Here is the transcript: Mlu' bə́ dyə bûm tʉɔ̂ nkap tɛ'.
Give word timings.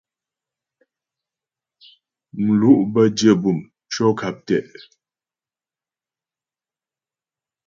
Mlu' 2.43 2.81
bə́ 2.93 3.05
dyə 3.17 3.31
bûm 3.41 3.59
tʉɔ̂ 3.89 4.09
nkap 4.13 4.35
tɛ'. 4.47 4.61